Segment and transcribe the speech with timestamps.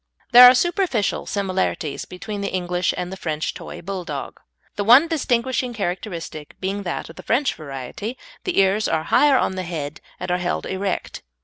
[0.31, 4.39] There are superficial similarities between the English and the French toy Bulldog,
[4.75, 9.51] the one distinguishing characteristic being that in the French variety the ears are higher on
[9.51, 11.21] the head and are held erect.